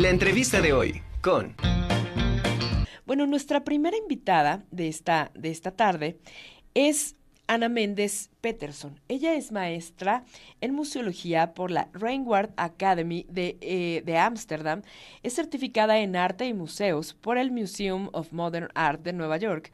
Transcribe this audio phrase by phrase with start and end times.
[0.00, 1.54] La entrevista de hoy con...
[3.04, 6.16] Bueno, nuestra primera invitada de esta, de esta tarde
[6.72, 7.16] es
[7.48, 8.98] Ana Méndez Peterson.
[9.08, 10.24] Ella es maestra
[10.62, 14.80] en museología por la Reinward Academy de Ámsterdam.
[15.22, 19.70] es certificada en arte y museos por el Museum of Modern Art de Nueva York.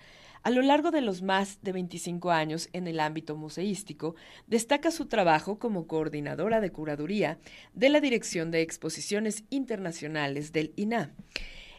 [0.46, 4.14] A lo largo de los más de 25 años en el ámbito museístico,
[4.46, 7.40] destaca su trabajo como coordinadora de curaduría
[7.74, 11.10] de la Dirección de Exposiciones Internacionales del INA.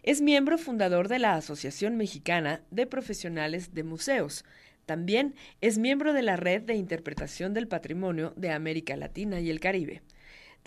[0.04, 4.44] Es miembro fundador de la Asociación Mexicana de Profesionales de Museos,
[4.86, 9.62] también es miembro de la Red de Interpretación del Patrimonio de América Latina y el
[9.62, 10.02] Caribe.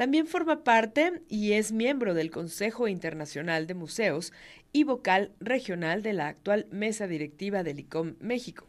[0.00, 4.32] También forma parte y es miembro del Consejo Internacional de Museos
[4.73, 8.66] y vocal regional de la actual mesa directiva del ICOM México.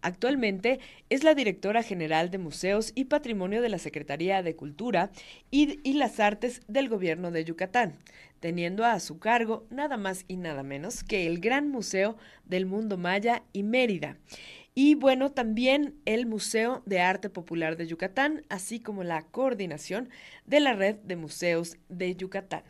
[0.00, 5.10] Actualmente es la directora general de Museos y Patrimonio de la Secretaría de Cultura
[5.50, 7.92] y, y, las Artes del Gobierno de Yucatán,
[8.40, 12.96] teniendo a su cargo nada más y nada menos que el Gran Museo del Mundo
[12.96, 14.16] Maya y Mérida.
[14.74, 20.08] Y bueno, también el Museo de Arte Popular de Yucatán, así como la coordinación
[20.46, 22.62] de la Red de Museos de Yucatán.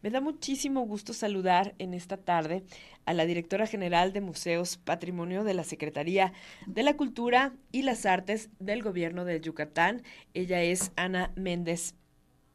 [0.00, 2.62] Me da muchísimo gusto saludar en esta tarde
[3.04, 6.32] a la directora general de Museos Patrimonio de la Secretaría
[6.68, 10.02] de la Cultura y las Artes del Gobierno de Yucatán.
[10.34, 11.96] Ella es Ana Méndez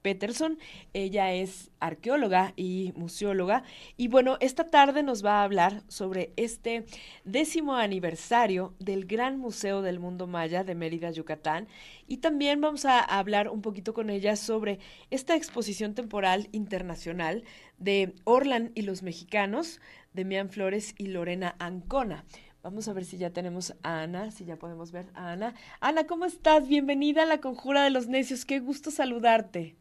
[0.03, 0.59] Peterson.
[0.93, 3.63] Ella es arqueóloga y museóloga.
[3.97, 6.85] Y bueno, esta tarde nos va a hablar sobre este
[7.23, 11.67] décimo aniversario del Gran Museo del Mundo Maya de Mérida, Yucatán.
[12.07, 14.77] Y también vamos a hablar un poquito con ella sobre
[15.09, 17.43] esta exposición temporal internacional
[17.79, 19.79] de Orlan y los mexicanos,
[20.13, 22.23] de Mian Flores y Lorena Ancona.
[22.61, 25.53] Vamos a ver si ya tenemos a Ana, si ya podemos ver a Ana.
[25.81, 26.67] Ana, ¿cómo estás?
[26.67, 28.45] Bienvenida a la Conjura de los Necios.
[28.45, 29.75] Qué gusto saludarte.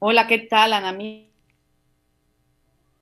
[0.00, 0.96] Hola, ¿qué tal, Ana?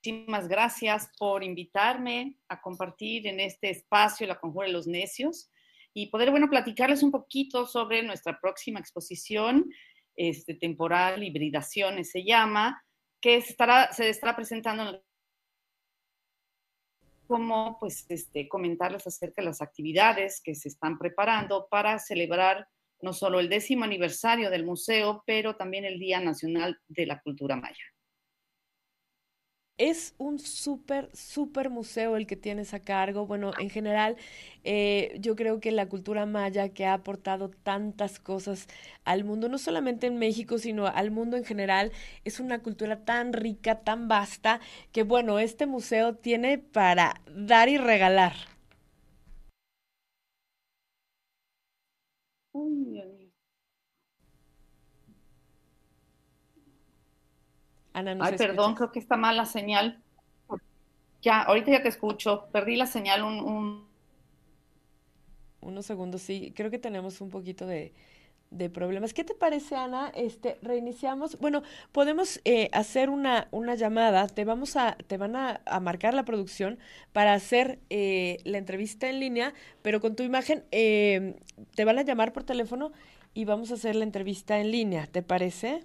[0.01, 5.51] Muchísimas gracias por invitarme a compartir en este espacio La Conjura de los Necios
[5.93, 9.71] y poder, bueno, platicarles un poquito sobre nuestra próxima exposición
[10.17, 12.83] este, temporal, Hibridaciones se llama,
[13.21, 15.03] que estará, se estará presentando en
[17.27, 22.67] como pues este, comentarles acerca de las actividades que se están preparando para celebrar
[23.01, 27.57] no solo el décimo aniversario del museo, pero también el Día Nacional de la Cultura
[27.57, 27.85] Maya.
[29.79, 33.27] Es un súper, súper museo el que tienes a cargo.
[33.27, 34.17] Bueno, en general,
[34.65, 38.69] eh, yo creo que la cultura maya que ha aportado tantas cosas
[39.05, 41.93] al mundo, no solamente en México, sino al mundo en general,
[42.25, 44.61] es una cultura tan rica, tan vasta,
[44.93, 48.56] que bueno, este museo tiene para dar y regalar.
[57.97, 60.03] Ay, perdón, creo que está mal la señal.
[61.23, 62.47] Ya, ahorita ya te escucho.
[62.53, 63.87] Perdí la señal un,
[65.63, 66.53] Unos segundos, sí.
[66.55, 67.95] Creo que tenemos un poquito de,
[68.75, 69.15] problemas.
[69.15, 70.13] ¿Qué te parece, Ana?
[70.15, 71.39] Este, reiniciamos.
[71.39, 71.63] Bueno,
[71.93, 74.27] podemos eh, hacer una, una llamada.
[74.29, 76.79] Te vamos a, te van a, marcar la producción
[77.15, 81.41] para hacer eh, la entrevista en línea, pero con tu imagen eh,
[81.75, 82.93] te van a llamar por teléfono
[83.33, 85.07] y vamos a hacer la entrevista en línea.
[85.07, 85.83] ¿Te parece?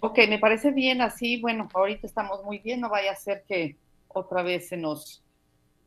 [0.00, 1.40] Ok, me parece bien así.
[1.40, 3.76] Bueno, ahorita estamos muy bien, no vaya a ser que
[4.08, 5.22] otra vez se nos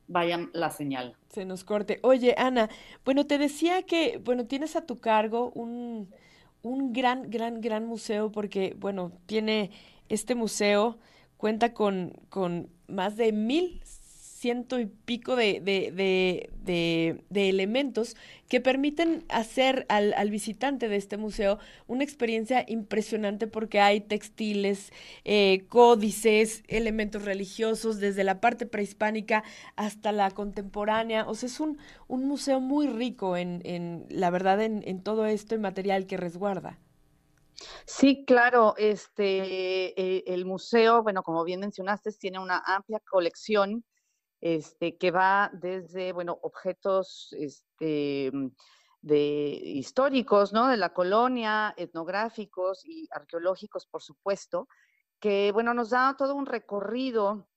[0.08, 1.16] vaya la señal.
[1.30, 2.00] Se nos corte.
[2.04, 2.70] Oye, Ana,
[3.06, 6.14] bueno, te decía que, bueno, tienes a tu cargo un,
[6.62, 9.72] un gran, gran, gran museo porque, bueno, tiene
[10.10, 11.00] este museo,
[11.38, 13.82] cuenta con, con más de mil
[14.44, 18.18] ciento y pico de, de, elementos
[18.50, 24.92] que permiten hacer al, al, visitante de este museo una experiencia impresionante porque hay textiles,
[25.24, 29.46] eh, códices, elementos religiosos, desde la parte prehispánica
[29.78, 31.26] hasta la contemporánea.
[31.26, 31.78] O sea, es un,
[32.10, 36.18] un museo muy rico en, en la verdad, en, en todo esto y material que
[36.18, 36.80] resguarda.
[37.86, 43.86] Sí, claro, este, eh, el museo, bueno, como bien mencionaste, tiene una amplia colección
[44.44, 48.48] este, que va desde, bueno, objetos este, mm,
[49.02, 49.18] de,
[49.64, 50.68] históricos, ¿no?
[50.68, 54.68] De la colonia, etnográficos y arqueológicos, por supuesto,
[55.22, 57.48] que, bueno, nos da todo un recorrido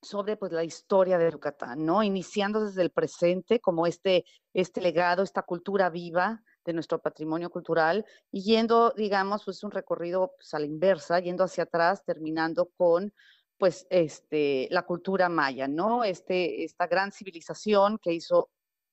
[0.00, 2.04] sobre pues la historia de Yucatán, ¿no?
[2.04, 8.06] Iniciando desde el presente como este, este legado, esta cultura viva de nuestro patrimonio cultural
[8.30, 13.12] y yendo, digamos, pues un recorrido pues, a la inversa, yendo hacia atrás, terminando con
[13.62, 16.02] pues este, la cultura maya, ¿no?
[16.02, 18.50] Este, esta gran civilización que hizo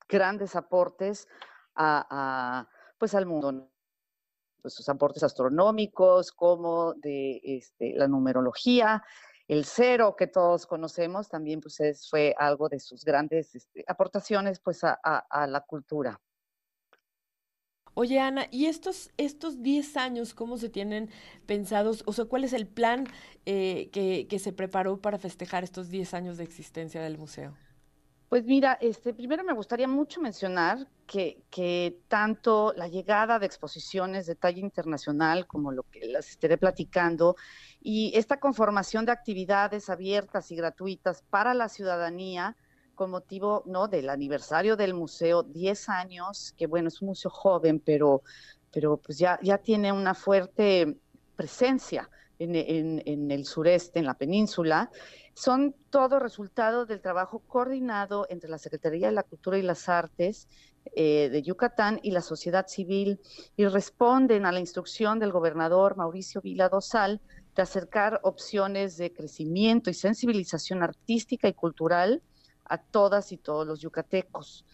[0.08, 1.28] grandes aportes
[1.74, 2.70] a,
[3.00, 3.68] pues al mundo.
[4.62, 9.04] pues, sus aportes astronómicos como de este, la numerología.
[9.48, 14.84] El cero que todos conocemos también pues, fue algo de sus grandes este, aportaciones pues,
[14.84, 16.22] a, la cultura.
[17.94, 21.10] Oye, Ana, ¿y estos, estos 10 años cómo se tienen
[21.46, 22.04] pensados?
[22.06, 23.08] O sea, ¿cuál es el plan
[23.46, 27.56] eh, que, que, se preparó para festejar estos 10 años de existencia del museo?
[28.30, 34.28] Pues mira, este, primero me gustaría mucho mencionar que, que, tanto la llegada de exposiciones
[34.28, 37.36] de talla internacional, como lo que las estaré platicando,
[37.82, 42.56] y esta conformación de actividades abiertas y gratuitas para la ciudadanía,
[43.00, 43.88] con motivo ¿no?
[43.88, 48.24] del aniversario del museo, 10 años, que bueno, es un museo joven, pero,
[48.74, 50.98] pero pues ya, ya tiene una fuerte
[51.38, 52.10] presencia
[52.40, 54.92] en, el sureste, en la península,
[55.34, 60.50] son todo resultado del trabajo coordinado entre la Secretaría de la Cultura y las Artes
[60.94, 63.22] eh, de Yucatán y la sociedad civil
[63.56, 67.22] y responden a la instrucción del gobernador Mauricio Vila Dosal
[67.56, 72.22] de acercar opciones de crecimiento y sensibilización artística y cultural
[72.70, 74.66] a todas y todos los yucatecos.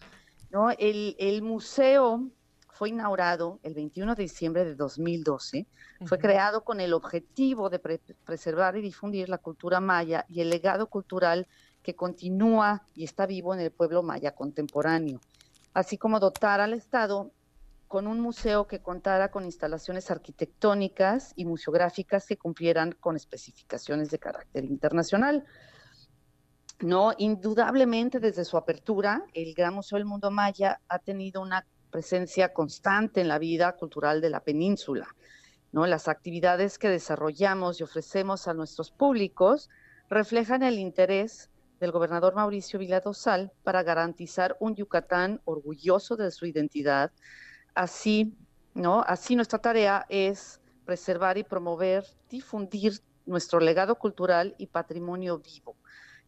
[0.50, 0.70] ¿no?
[0.70, 2.30] El, el museo
[2.76, 5.66] fue inaugurado el 21 de diciembre de 2012.
[6.04, 10.88] Fue creado con el objetivo de preservar y difundir la cultura maya y el legado
[10.88, 11.48] cultural
[11.82, 15.20] que continúa y está vivo en el pueblo maya contemporáneo,
[15.72, 17.30] así como dotar al Estado
[17.88, 24.18] con un museo que contara con instalaciones arquitectónicas y museográficas que cumplieran con especificaciones de
[24.18, 25.44] carácter internacional.
[26.80, 32.52] No, indudablemente desde su apertura, el Gran Museo del Mundo Maya ha tenido una presencia
[32.52, 35.08] constante en la vida cultural de la península.
[35.72, 35.86] ¿no?
[35.86, 39.70] Las actividades que desarrollamos y ofrecemos a nuestros públicos
[40.10, 41.48] reflejan el interés
[41.80, 47.10] del gobernador Mauricio Viladosal para garantizar un Yucatán orgulloso de su identidad.
[47.74, 48.36] Así,
[48.74, 49.02] ¿no?
[49.06, 55.74] Así nuestra tarea es preservar y promover, difundir nuestro legado cultural y patrimonio vivo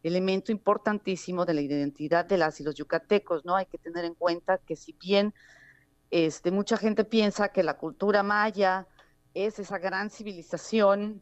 [0.03, 3.55] elemento importantísimo de la identidad de las y los yucatecos, ¿no?
[3.55, 5.33] Hay que tener en cuenta que si bien
[6.11, 8.87] este, mucha gente piensa que la cultura maya
[9.33, 11.21] es esa gran civilización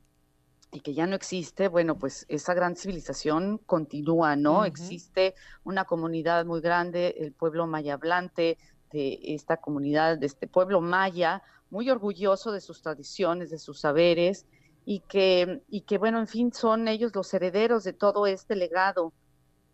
[0.71, 4.65] y que ya no existe, bueno, pues esa gran civilización continúa, ¿no?
[4.65, 5.33] Existe
[5.63, 8.57] una comunidad muy grande, el pueblo maya hablante
[8.91, 14.45] de esta comunidad, de este pueblo maya, muy orgulloso de sus tradiciones, de sus saberes,
[14.89, 19.11] y que, y que bueno, en fin, son ellos los herederos de todo este legado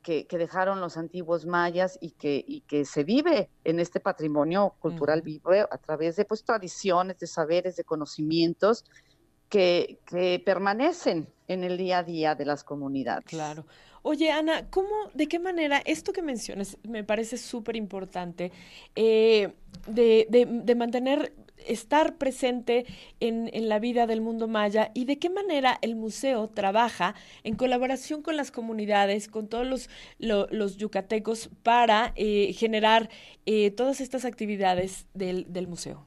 [0.01, 5.21] que, dejaron los antiguos mayas y que, y que se vive en este patrimonio cultural
[5.21, 8.85] vivo a través de pues, tradiciones, de saberes, de conocimientos
[9.49, 13.25] que, que permanecen en el día a día de las comunidades.
[13.25, 13.67] Claro.
[14.01, 18.51] Oye, Ana, ¿cómo, de qué manera, esto que mencionas me parece súper importante,
[18.95, 19.53] eh,
[19.85, 21.33] de, de, de, mantener
[21.67, 22.85] estar presente
[23.19, 28.21] en, la vida del mundo maya y de qué manera el museo trabaja en colaboración
[28.21, 29.89] con las comunidades, con todos los,
[30.19, 33.09] los yucatecos para eh, generar
[33.45, 36.05] eh, todas estas actividades del, museo.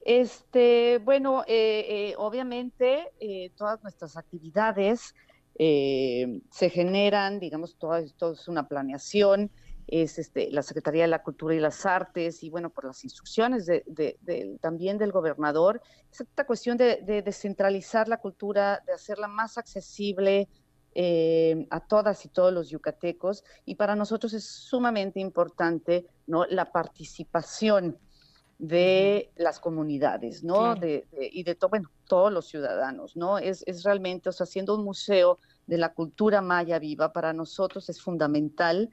[0.00, 3.10] Este, bueno, eh, obviamente
[3.56, 5.14] todas nuestras actividades
[5.56, 9.50] se generan, digamos, todo esto es una planeación,
[9.86, 13.66] es este, la Secretaría de la Cultura y las Artes y bueno, por las instrucciones
[13.66, 20.48] de, también del gobernador, es esta cuestión de, descentralizar la cultura, de hacerla más accesible
[20.94, 26.46] eh, a todas y todos los yucatecos y para nosotros es sumamente importante ¿no?
[26.46, 27.98] la participación
[28.58, 30.76] de las comunidades, ¿no?
[30.76, 33.38] y de bueno, todos los ciudadanos, ¿no?
[33.38, 37.88] Es, es realmente, o sea, haciendo un museo de la cultura maya viva, para nosotros
[37.88, 38.90] es fundamental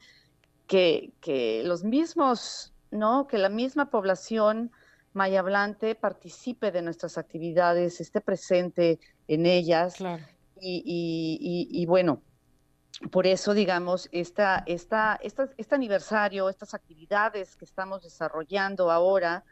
[0.67, 3.27] que, los mismos, ¿no?
[3.27, 4.71] Que la misma población
[5.13, 9.95] maya hablante participe de nuestras actividades, esté presente en ellas.
[10.59, 12.21] Y, bueno,
[13.11, 19.43] por eso, digamos, esta, esta, este aniversario, estas actividades que estamos desarrollando ahora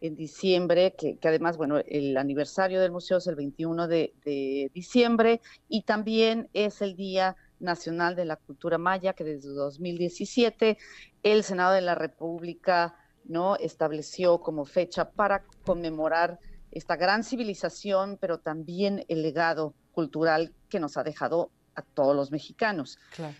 [0.00, 5.40] en diciembre, que, además, bueno, el aniversario del museo es el 21 de, de diciembre
[5.68, 10.78] y también es el día Nacional de la Cultura Maya, que desde 2017
[11.22, 16.38] el Senado de la República no estableció como fecha para conmemorar
[16.70, 22.30] esta gran civilización, pero también el legado cultural que nos ha dejado a todos los
[22.30, 22.98] mexicanos.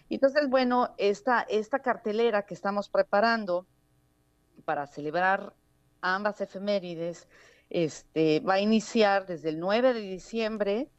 [0.09, 3.67] Entonces, bueno, esta, esta cartelera que estamos preparando
[4.65, 5.55] para celebrar
[6.01, 7.29] ambas efemérides
[7.71, 10.91] este, va a iniciar desde el 9 de diciembre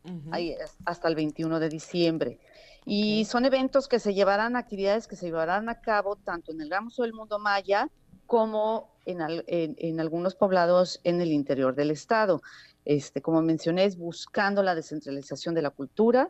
[0.86, 2.40] hasta el 21 de diciembre.
[2.86, 6.70] Y son eventos que se llevarán, actividades que se llevarán a cabo tanto en el
[6.82, 7.90] Museo del Mundo Maya
[8.28, 12.42] como en, algunos poblados en el interior del estado.
[12.86, 16.30] Este, como mencioné, es buscando la descentralización de la cultura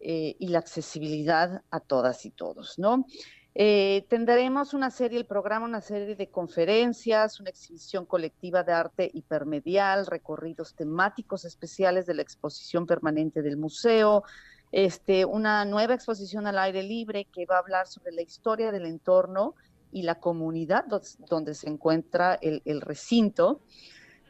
[0.00, 3.06] eh, y la accesibilidad a todas y todos, ¿no?
[3.54, 9.10] Eh, tendremos una serie, el programa, una serie de conferencias, una exhibición colectiva de arte
[9.12, 14.22] hipermedial, recorridos temáticos especiales de la exposición permanente del museo,
[14.72, 18.86] este, una nueva exposición al aire libre que va a hablar sobre la historia del
[18.86, 19.54] entorno
[19.92, 20.84] y la comunidad
[21.28, 23.62] donde se encuentra el, recinto.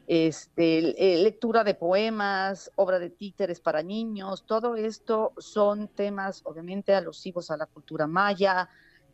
[0.07, 6.95] Este, eh, lectura de poemas, obra de títeres para niños, todo esto son temas obviamente
[6.95, 8.69] alusivos a la cultura maya,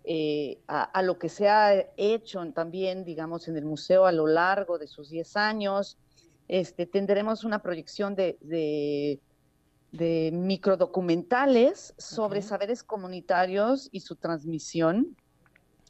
[0.08, 4.78] eh, a, lo que se ha hecho también, digamos, en el museo a lo largo
[4.78, 5.98] de sus 10 años.
[6.46, 9.20] Este, tendremos una proyección de,
[9.96, 15.16] de microdocumentales sobre saberes comunitarios y su transmisión.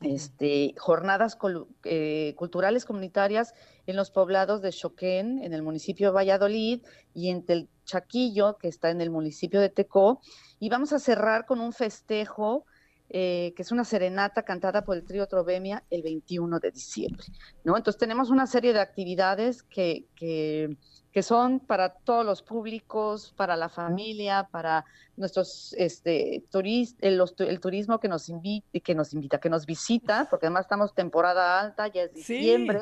[0.02, 1.38] Este, jornadas
[1.84, 3.54] eh, culturales comunitarias
[3.86, 6.82] en los poblados de Choquén, en el municipio de Valladolid,
[7.14, 10.20] y en el Chaquillo, que está en el municipio de Tecó.
[10.58, 12.66] Y vamos a cerrar con un festejo
[13.08, 17.24] eh, que es una serenata cantada por el trío Trovemia el 21 de diciembre,
[17.64, 17.76] ¿no?
[17.76, 20.76] Entonces tenemos una serie de actividades que, que,
[21.12, 24.84] que son para todos los públicos, para la familia, para
[25.16, 30.26] nuestros este, turistas, el, el, turismo que nos, invita, que nos invita, que nos visita,
[30.28, 32.80] porque además estamos temporada alta, ya es diciembre.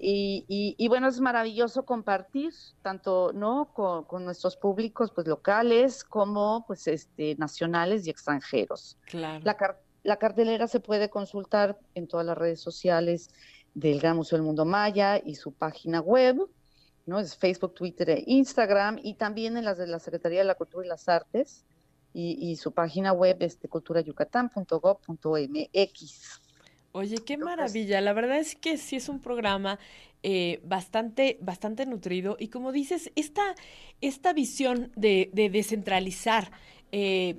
[0.00, 2.52] Y, bueno, es maravilloso compartir
[2.82, 8.96] tanto no con, nuestros públicos pues locales como pues este nacionales y extranjeros.
[9.06, 9.44] Claro.
[10.04, 13.30] La, cartelera se puede consultar en todas las redes sociales
[13.74, 16.38] del Gran Museo del Mundo Maya y su página web,
[17.04, 17.18] ¿no?
[17.18, 20.86] Es Facebook, Twitter e Instagram y también en las de la Secretaría de la Cultura
[20.86, 21.64] y las Artes
[22.14, 26.47] y, su página web es de culturayucatán.gov.mx.
[26.98, 28.00] Oye, qué maravilla.
[28.00, 29.78] La verdad es que sí es un programa
[30.24, 32.36] eh, bastante, bastante nutrido.
[32.40, 33.54] Y como dices, esta,
[34.00, 36.50] esta visión de, de descentralizar
[36.90, 37.36] eh,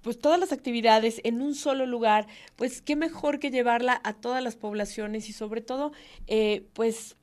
[0.00, 4.44] pues todas las actividades en un solo lugar, pues qué mejor que llevarla a todas
[4.44, 5.90] las poblaciones y sobre todo,
[6.28, 7.16] eh, pues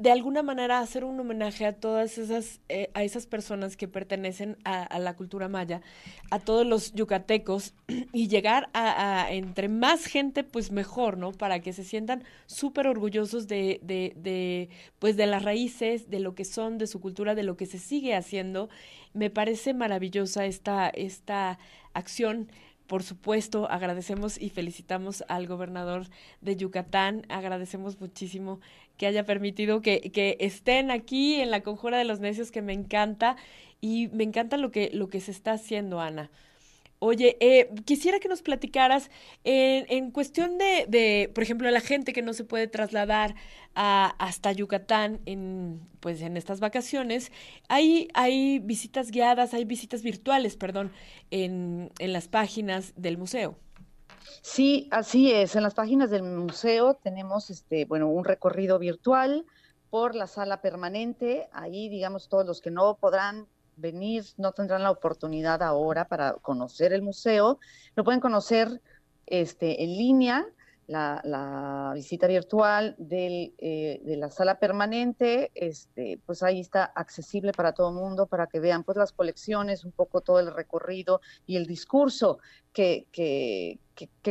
[0.00, 4.56] de alguna manera hacer un homenaje a todas esas, eh, a esas personas que pertenecen
[4.64, 5.82] a, la cultura maya,
[6.30, 7.74] a todos los yucatecos
[8.14, 11.32] y llegar a, entre más gente, pues mejor, ¿no?
[11.32, 16.34] Para que se sientan súper orgullosos de, de, de, pues de las raíces, de lo
[16.34, 18.70] que son, de su cultura, de lo que se sigue haciendo.
[19.12, 21.58] Me parece maravillosa esta, esta
[21.92, 22.48] acción
[22.90, 26.08] por supuesto, agradecemos y felicitamos al gobernador
[26.40, 28.58] de Yucatán, agradecemos muchísimo
[29.00, 32.74] que haya permitido que, que estén aquí en la conjura de los necios, que me
[32.74, 33.38] encanta,
[33.80, 36.30] y me encanta lo que, lo que se está haciendo, Ana.
[36.98, 39.10] Oye, eh, quisiera que nos platicaras
[39.42, 43.36] en, en cuestión de, de, por ejemplo, la gente que no se puede trasladar
[43.74, 47.32] a, hasta Yucatán en, pues, en estas vacaciones.
[47.68, 50.92] Hay, hay visitas guiadas, hay visitas virtuales, perdón,
[51.30, 53.56] en, en las páginas del museo.
[54.42, 55.56] Sí, así es.
[55.56, 59.44] En las páginas del museo tenemos este, bueno, un recorrido virtual
[59.90, 61.48] por la sala permanente.
[61.52, 63.46] Ahí, digamos, todos los que no podrán
[63.76, 67.58] venir, no tendrán la oportunidad ahora para conocer el museo.
[67.96, 68.80] Lo pueden conocer
[69.26, 70.46] este, en línea
[70.90, 77.90] la, visita virtual eh, de la sala permanente, este, pues ahí está accesible para todo
[77.90, 81.66] el mundo, para que vean pues las colecciones, un poco todo el recorrido y el
[81.66, 82.38] discurso
[82.72, 83.78] que, que,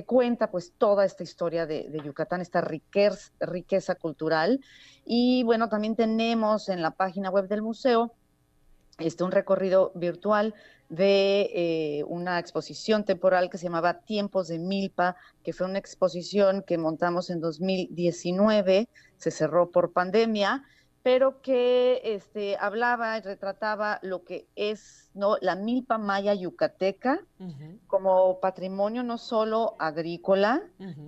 [0.05, 4.59] cuenta pues toda esta historia de, Yucatán, esta riqueza cultural.
[5.05, 8.13] Y bueno, también tenemos en la página web del museo
[8.99, 10.53] este, un recorrido virtual
[10.89, 16.63] de eh, una exposición temporal que se llamaba Tiempos de Milpa, que fue una exposición
[16.65, 20.63] que montamos en 2019, se cerró por pandemia,
[21.03, 25.37] pero que este, hablaba y retrataba lo que es ¿no?
[25.41, 27.19] la milpa maya yucateca
[27.87, 30.61] como patrimonio no solo agrícola,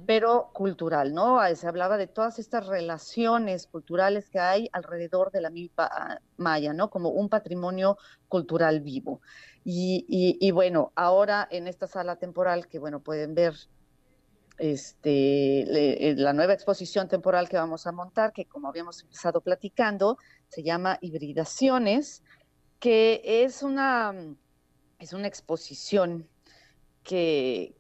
[0.06, 1.40] pero cultural, ¿no?
[1.56, 6.74] Se hablaba de todas estas relaciones culturales que hay alrededor de la milpa ah, maya,
[6.74, 6.90] ¿no?
[6.90, 7.98] Como un patrimonio
[8.30, 9.22] cultural vivo.
[9.64, 13.56] Y, y bueno, ahora en esta sala temporal que, bueno, pueden ver
[14.58, 20.18] este, eh, la nueva exposición temporal que vamos a montar, que como habíamos empezado platicando,
[20.50, 22.24] se llama Hibridaciones,
[22.80, 24.14] que es una,
[25.00, 26.28] es una exposición
[27.04, 27.76] que,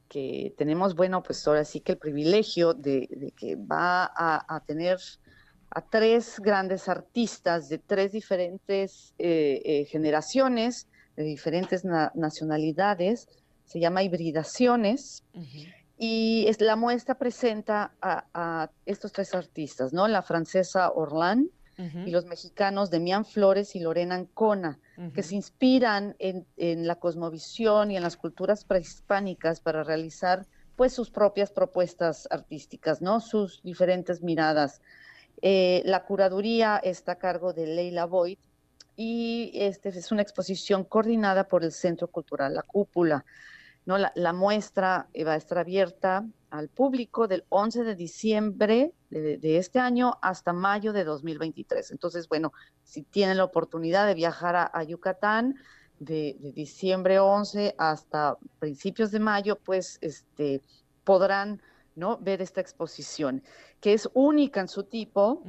[0.58, 4.98] tenemos, bueno, pues ahora sí que el privilegio de, que va a, tener
[5.70, 13.30] a tres grandes artistas de tres diferentes eh, eh, generaciones, de diferentes nacionalidades,
[13.66, 15.24] se llama Hibridaciones.
[16.04, 20.08] Y es, la muestra presenta a, estos tres artistas, ¿no?
[20.08, 24.80] La francesa Orlán y los mexicanos Demián Flores y Lorena Ancona,
[25.14, 30.92] que se inspiran en, en, la cosmovisión y en las culturas prehispánicas para realizar pues
[30.92, 33.20] sus propias propuestas artísticas, ¿no?
[33.20, 34.82] Sus diferentes miradas.
[35.44, 38.40] Eh, la curaduría está a cargo de Leila Boyd
[38.96, 43.24] y este es una exposición coordinada por el Centro Cultural La Cúpula.
[43.86, 43.98] ¿No?
[43.98, 50.18] La, muestra va a estar abierta al público del 11 de diciembre de, este año
[50.22, 51.92] hasta mayo de 2023.
[51.92, 55.56] Entonces, bueno, si tienen la oportunidad de viajar a, Yucatán
[56.00, 60.62] de, diciembre 11 hasta principios de mayo, pues este,
[61.04, 61.62] podrán
[61.96, 62.18] ¿no?
[62.18, 63.44] ver esta exposición,
[63.80, 65.44] que es única en su tipo.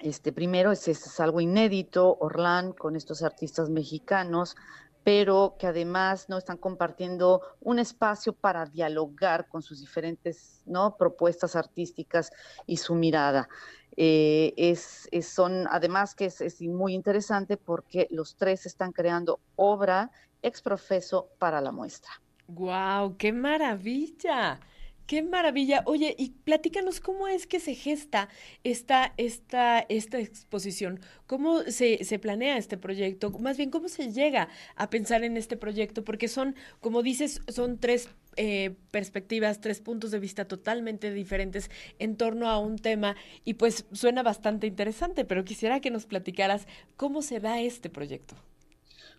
[0.00, 4.56] Este, primero es, es, algo inédito, Orlán con estos artistas mexicanos,
[5.04, 10.62] pero que además no están compartiendo un espacio para dialogar con sus diferentes
[10.98, 12.32] propuestas artísticas
[12.66, 13.48] y su mirada.
[13.96, 20.10] Eh, es, son además que es, muy interesante porque los tres están creando obra
[20.42, 22.10] ex profeso para la muestra.
[22.48, 23.16] ¡Guau!
[23.16, 24.58] ¡Qué maravilla!
[25.06, 25.82] Qué maravilla.
[25.84, 28.30] Oye, y platícanos cómo es que se gesta
[28.64, 34.48] esta, esta, esta exposición, cómo se, se, planea este proyecto, más bien cómo se llega
[34.76, 40.10] a pensar en este proyecto, porque son, como dices, son tres eh, perspectivas, tres puntos
[40.10, 45.44] de vista totalmente diferentes en torno a un tema y pues suena bastante interesante, pero
[45.44, 48.36] quisiera que nos platicaras cómo se da este proyecto.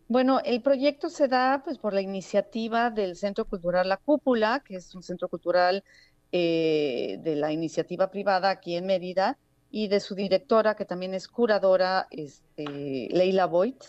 [0.07, 4.75] Bueno, el proyecto se da pues por la iniciativa del Centro Cultural La Cúpula, que
[4.75, 5.83] es un centro cultural
[6.31, 9.39] eh, de la iniciativa privada aquí en Mérida,
[9.71, 13.81] y de su directora, que también es curadora, este, Leila Boyd.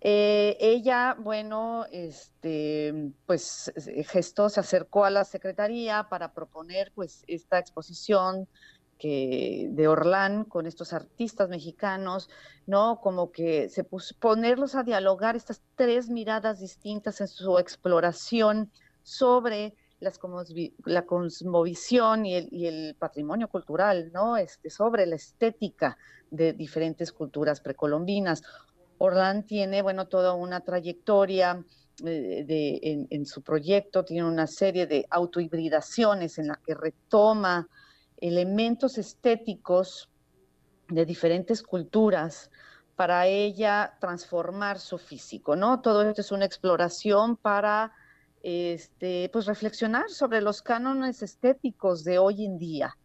[0.00, 3.72] Eh, ella, bueno, este, pues
[4.10, 8.48] gestó, se acercó a la Secretaría para proponer pues esta exposición
[9.08, 12.28] de Orlán con estos artistas mexicanos,
[12.66, 13.00] ¿no?
[13.00, 18.70] Como que se puso ponerlos a dialogar estas tres miradas distintas en su exploración
[19.02, 20.20] sobre las,
[20.84, 24.36] la cosmovisión y el, patrimonio cultural, ¿no?
[24.36, 25.96] Este, sobre la estética
[26.30, 28.42] de diferentes culturas precolombinas.
[28.98, 31.64] Orlán tiene, bueno, toda una trayectoria
[32.04, 37.68] eh, en, en, su proyecto, tiene una serie de autohibridaciones en la que retoma
[38.22, 40.08] elementos estéticos
[40.88, 42.50] de diferentes culturas
[42.96, 45.80] para ella transformar su físico, ¿no?
[45.80, 47.92] Todo esto es una exploración para
[48.42, 52.96] este, pues reflexionar sobre los cánones estéticos de hoy en día.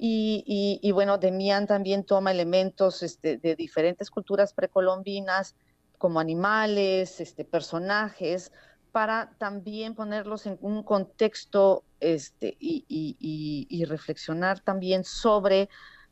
[0.00, 5.56] Y, y, bueno, Demian también toma elementos este, de diferentes culturas precolombinas,
[5.98, 8.52] como animales, este, personajes,
[8.92, 15.68] para también ponerlos en un contexto este, y, reflexionar también sobre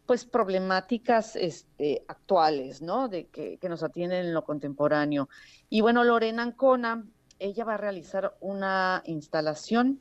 [0.06, 3.08] pues problemáticas este, actuales, ¿no?
[3.08, 5.28] De que, nos atienden en lo contemporáneo.
[5.68, 7.04] Y bueno, Lorena Ancona,
[7.38, 10.00] ella va a realizar una instalación,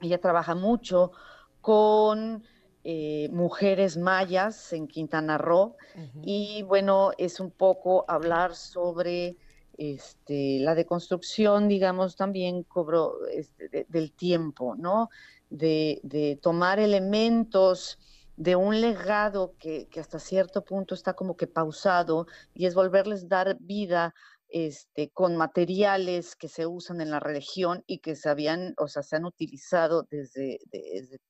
[0.00, 1.12] ella trabaja mucho
[1.60, 2.42] con
[2.84, 5.76] eh, mujeres mayas en Quintana Roo
[6.22, 9.36] y bueno, es un poco hablar sobre
[9.78, 15.08] este, la deconstrucción, digamos, también cobró este, del tiempo, ¿no?
[15.50, 17.98] De, tomar elementos
[18.36, 23.56] de un legado que, hasta cierto punto está como que pausado y es volverles dar
[23.60, 24.14] vida
[24.48, 29.02] este, con materiales que se usan en la región y que se habían, o sea,
[29.02, 31.20] se han utilizado desde, desde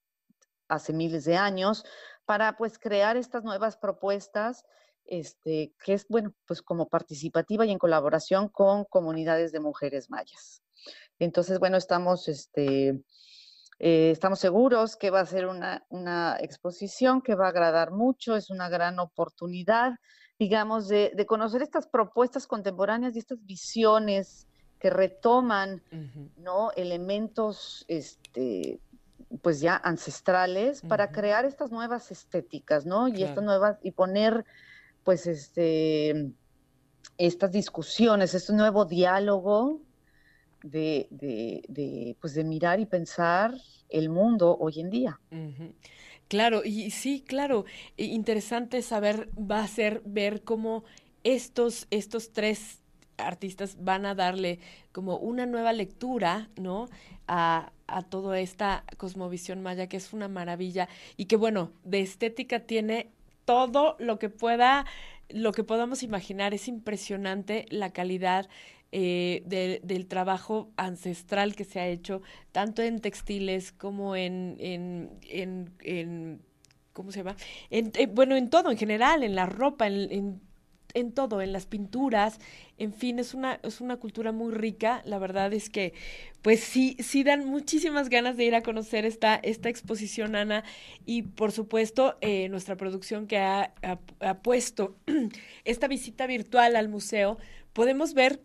[0.69, 1.85] hace miles de años
[2.25, 4.65] para pues crear estas nuevas propuestas
[5.09, 10.63] este, que es, bueno, pues como participativa y en colaboración con comunidades de mujeres mayas.
[11.19, 13.01] Entonces, bueno, estamos, este,
[13.79, 18.37] eh, estamos seguros que va a ser una, una, exposición que va a agradar mucho,
[18.37, 19.95] es una gran oportunidad,
[20.39, 24.47] digamos, de, de conocer estas propuestas contemporáneas y estas visiones
[24.79, 25.83] que retoman,
[26.37, 26.71] ¿no?
[26.77, 28.81] Elementos, este,
[29.43, 33.09] pues ya ancestrales para crear estas nuevas estéticas, ¿no?
[33.09, 34.45] Y estas nuevas, y poner
[35.09, 36.33] pues este,
[37.17, 39.81] estas discusiones, este nuevo diálogo
[40.63, 43.55] de, de, pues de mirar y pensar
[43.89, 45.19] el mundo hoy en día.
[46.29, 47.65] Claro, y sí, claro,
[47.97, 50.85] interesante saber, va a ser ver cómo
[51.25, 52.83] estos, estos tres
[53.17, 54.59] artistas van a darle
[54.93, 56.91] como una nueva lectura, ¿no?
[57.27, 62.61] A, a toda esta cosmovisión maya, que es una maravilla y que bueno, de estética
[62.61, 63.11] tiene
[63.49, 64.85] todo lo que pueda
[65.31, 66.53] lo que podamos imaginar.
[66.53, 68.47] Es impresionante la calidad
[68.93, 72.21] eh, del trabajo ancestral que se ha hecho,
[72.53, 76.43] tanto en textiles como en, en, en,
[76.93, 77.37] ¿cómo se llama?
[77.71, 80.41] En, eh, bueno, en todo, en general, en la ropa, en, en
[81.15, 82.39] todo, en las pinturas,
[82.79, 85.03] en fin, es una, es una cultura muy rica.
[85.05, 85.95] La verdad es que,
[86.43, 90.65] pues sí, sí dan muchísimas ganas de ir a conocer esta, esta exposición, Ana,
[91.07, 93.73] y por supuesto, eh, nuestra producción que ha,
[94.21, 94.97] ha, puesto
[95.65, 97.39] esta visita virtual al museo,
[97.73, 98.41] podemos ver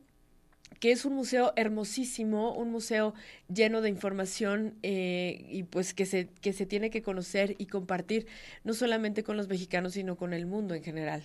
[0.80, 3.14] que es un museo hermosísimo, un museo
[3.48, 8.28] lleno de información eh, y pues que se, que se tiene que conocer y compartir,
[8.66, 11.24] no solamente con los mexicanos, sino con el mundo en general.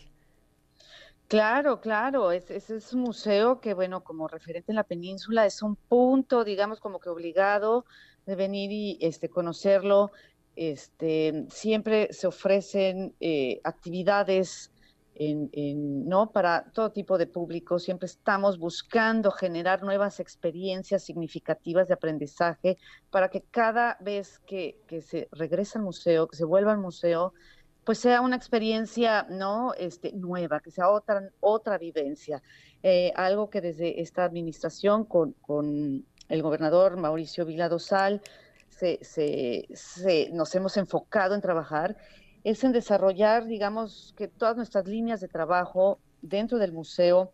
[1.28, 5.76] Claro, claro, ese es, un museo que, bueno, como referente en la península, es un
[5.76, 7.84] punto, digamos, como que obligado
[8.24, 10.10] de venir y este, conocerlo.
[10.56, 14.72] Este, siempre se ofrecen eh, actividades
[15.16, 16.30] en, ¿no?
[16.32, 17.78] para todo tipo de público.
[17.78, 22.78] Siempre estamos buscando generar nuevas experiencias significativas de aprendizaje
[23.10, 27.34] para que cada vez que, que se regresa al museo, que se vuelva al museo,
[27.88, 32.42] pues sea una experiencia no este, nueva, que sea otra, otra vivencia.
[32.82, 38.20] Eh, algo que desde esta administración con, con el gobernador Mauricio Vila Dosal
[38.68, 41.96] se, se, nos hemos enfocado en trabajar
[42.44, 47.32] es en desarrollar, digamos, que todas nuestras líneas de trabajo dentro del museo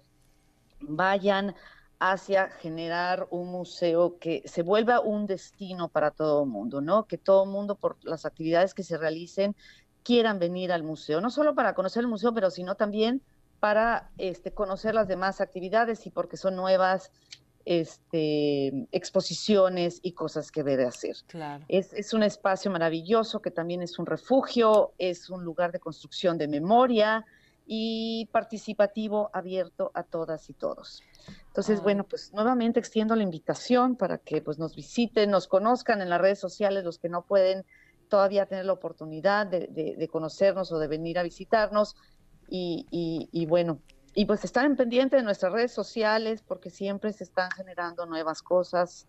[0.79, 1.57] vayan
[1.99, 7.07] hacia generar un museo que se vuelva un destino para todo el mundo, ¿no?
[7.07, 9.57] Que todo el mundo, por las actividades que se realicen,
[10.05, 13.23] quieran venir al museo, no solo para conocer el museo, pero sino también
[13.59, 17.11] para este, conocer las demás actividades y porque son nuevas
[17.65, 21.17] este, exposiciones y cosas que debe hacer.
[21.69, 26.37] Es, es, un espacio maravilloso que también es un refugio, es un lugar de construcción
[26.37, 27.25] de memoria
[27.67, 31.03] y participativo abierto a todas y todos.
[31.47, 36.11] Entonces, bueno, pues nuevamente extiendo la invitación para que pues nos visiten, nos conozcan en
[36.11, 37.65] las redes sociales los que no pueden
[38.09, 41.97] todavía tener la oportunidad de, conocernos o de venir a visitarnos
[42.49, 43.81] y, bueno,
[44.15, 48.43] y pues estar en pendiente de nuestras redes sociales porque siempre se están generando nuevas
[48.43, 49.07] cosas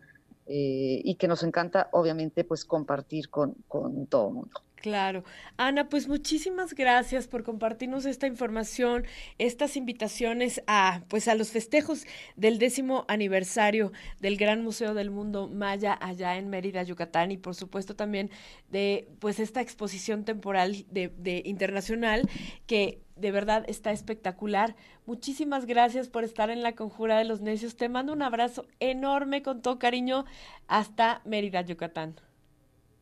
[0.47, 4.61] eh, y que nos encanta obviamente pues compartir con, con todo el mundo.
[4.85, 5.23] Claro.
[5.57, 9.03] Ana, pues muchísimas gracias por compartirnos esta información,
[9.39, 15.47] estas invitaciones a, pues a los festejos del décimo aniversario del Gran Museo del Mundo
[15.47, 18.29] Maya allá en Mérida, Yucatán, y por supuesto también
[18.69, 22.29] de, pues esta exposición temporal de, internacional
[22.67, 24.75] que de verdad está espectacular.
[25.07, 27.75] Muchísimas gracias por estar en la Conjura de los Necios.
[27.75, 30.25] Te mando un abrazo enorme con todo cariño
[30.67, 32.21] hasta Mérida, Yucatán.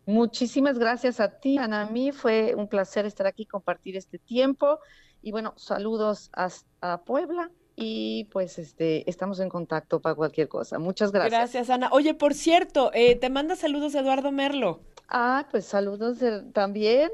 [0.06, 1.84] Muchísimas gracias a ti, Ana.
[1.84, 4.80] A mí fue un placer estar aquí, compartir este tiempo.
[5.22, 10.80] Y bueno, saludos a, Puebla y pues este estamos en contacto para cualquier cosa.
[10.80, 11.32] Muchas gracias.
[11.32, 11.90] Gracias, Ana.
[11.92, 14.82] Oye, por cierto, eh, te manda saludos Eduardo Merlo.
[15.10, 16.18] Ah, pues saludos
[16.54, 17.12] también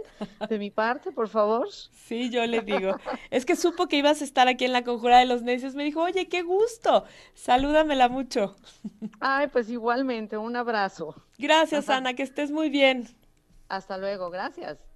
[0.48, 1.68] de mi parte, por favor.
[1.72, 2.96] Sí, yo le digo.
[3.30, 5.76] Es que supo que ibas a estar aquí en la Conjura de los Necios.
[5.76, 7.04] Me dijo, oye, qué gusto.
[7.34, 8.56] Salúdamela mucho.
[9.20, 11.16] Ay, pues igualmente, un abrazo.
[11.38, 13.08] Gracias, Ana, que estés muy bien.
[13.68, 14.89] Hasta luego, gracias.